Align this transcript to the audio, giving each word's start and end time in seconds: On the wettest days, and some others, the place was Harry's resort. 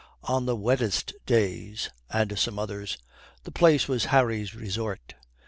On 0.23 0.47
the 0.47 0.55
wettest 0.55 1.13
days, 1.27 1.91
and 2.09 2.35
some 2.39 2.57
others, 2.57 2.97
the 3.43 3.51
place 3.51 3.87
was 3.87 4.05
Harry's 4.05 4.55
resort. 4.55 5.13